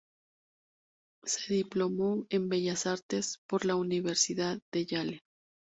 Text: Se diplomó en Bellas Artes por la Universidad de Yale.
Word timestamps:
Se 1.25 1.53
diplomó 1.53 2.25
en 2.31 2.49
Bellas 2.49 2.87
Artes 2.87 3.37
por 3.47 3.65
la 3.65 3.75
Universidad 3.75 4.59
de 4.73 4.87
Yale. 4.87 5.21